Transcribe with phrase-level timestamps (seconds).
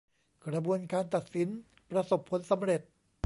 [0.45, 1.49] กระบวนการตัดสิน
[1.89, 2.81] ประสบผลสำเร็จ